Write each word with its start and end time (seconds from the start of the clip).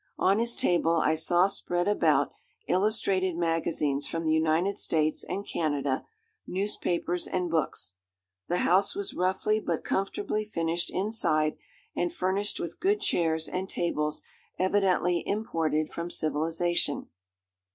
On 0.17 0.39
his 0.39 0.55
table 0.55 0.95
I 0.95 1.13
saw 1.13 1.45
spread 1.45 1.87
about 1.87 2.31
illustrated 2.67 3.35
magazines 3.37 4.07
from 4.07 4.25
the 4.25 4.33
United 4.33 4.79
States 4.79 5.23
and 5.23 5.47
Canada, 5.47 6.07
newspapers, 6.47 7.27
and 7.27 7.51
books. 7.51 7.93
The 8.47 8.57
house 8.65 8.95
was 8.95 9.13
roughly 9.13 9.59
but 9.59 9.83
comfortably 9.83 10.43
finished 10.43 10.89
inside, 10.89 11.55
and 11.95 12.11
furnished 12.11 12.59
with 12.59 12.79
good 12.79 12.99
chairs 12.99 13.47
and 13.47 13.69
tables 13.69 14.23
evidently 14.57 15.21
imported 15.27 15.93
from 15.93 16.09
civilization. 16.09 17.09